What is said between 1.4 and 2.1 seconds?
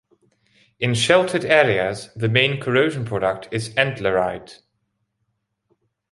areas,